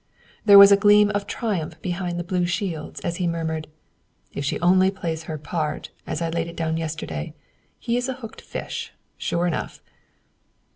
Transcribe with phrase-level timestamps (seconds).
[0.45, 3.67] There was a gleam of triumph behind the blue shields as he murmured,
[4.33, 7.35] "If she only plays her part as I laid it down yesterday,
[7.77, 9.79] he is a hooked fish, sure enough."